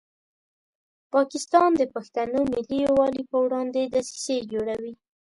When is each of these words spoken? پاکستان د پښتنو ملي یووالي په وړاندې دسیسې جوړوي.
پاکستان 1.13 1.69
د 1.77 1.81
پښتنو 1.93 2.39
ملي 2.51 2.77
یووالي 2.87 3.23
په 3.31 3.37
وړاندې 3.43 3.81
دسیسې 3.95 4.37
جوړوي. 4.51 4.93